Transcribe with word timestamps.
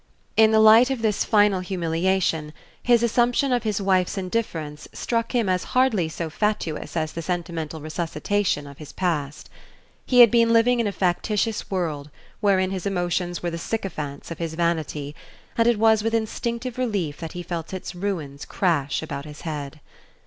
In 0.35 0.49
the 0.49 0.59
light 0.59 0.89
of 0.89 1.03
this 1.03 1.23
final 1.23 1.59
humiliation 1.59 2.53
his 2.81 3.03
assumption 3.03 3.51
of 3.53 3.61
his 3.61 3.79
wife's 3.79 4.17
indifference 4.17 4.87
struck 4.93 5.33
him 5.35 5.47
as 5.47 5.63
hardly 5.77 6.09
so 6.09 6.27
fatuous 6.27 6.97
as 6.97 7.11
the 7.13 7.21
sentimental 7.21 7.79
resuscitation 7.81 8.65
of 8.65 8.79
his 8.79 8.91
past. 8.91 9.47
He 10.03 10.21
had 10.21 10.31
been 10.31 10.53
living 10.53 10.79
in 10.79 10.87
a 10.87 10.91
factitious 10.91 11.69
world 11.69 12.09
wherein 12.39 12.71
his 12.71 12.87
emotions 12.87 13.43
were 13.43 13.51
the 13.51 13.59
sycophants 13.59 14.31
of 14.31 14.39
his 14.39 14.55
vanity, 14.55 15.13
and 15.55 15.67
it 15.67 15.77
was 15.77 16.01
with 16.03 16.15
instinctive 16.15 16.79
relief 16.79 17.17
that 17.17 17.33
he 17.33 17.43
felt 17.43 17.71
its 17.71 17.93
ruins 17.93 18.43
crash 18.43 19.03
about 19.03 19.25
his 19.25 19.41
head. 19.41 19.81